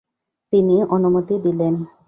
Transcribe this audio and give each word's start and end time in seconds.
তিনি 0.53 0.75
অনুমতি 0.95 1.35
দিলেন। 1.45 1.73